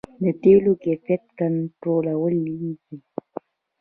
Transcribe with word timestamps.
د 0.21 0.23
تیلو 0.41 0.73
کیفیت 0.83 1.23
کنټرولیږي؟ 1.37 2.73